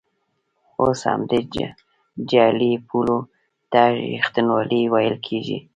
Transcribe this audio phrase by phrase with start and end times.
[0.81, 1.39] اوس همدې
[2.29, 3.17] جعلي پولو
[3.71, 5.59] ته ریښتینولي ویل کېږي.